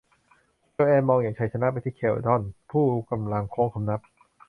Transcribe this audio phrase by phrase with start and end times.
[0.73, 3.99] โจแอนมองอย่างชัยชนะไปที่เขลดอน ผู้กำลังโค้งคำนับ